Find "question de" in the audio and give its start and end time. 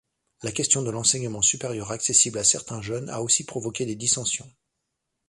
0.51-0.89